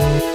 [0.00, 0.29] Thank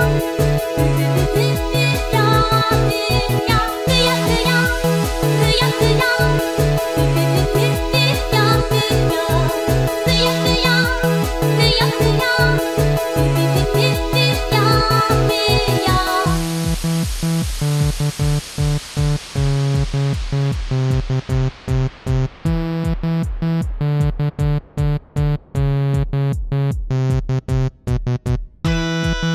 [0.00, 0.41] you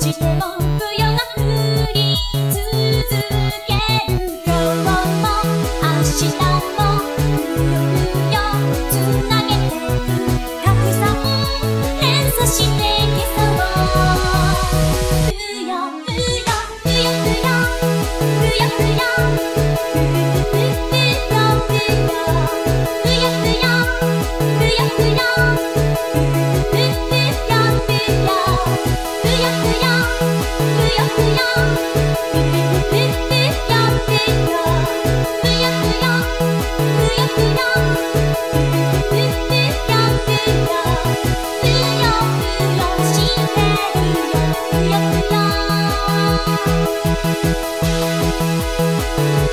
[0.00, 0.77] 寂寞。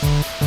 [0.00, 0.40] Thank